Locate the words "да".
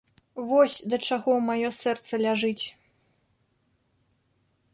0.93-0.97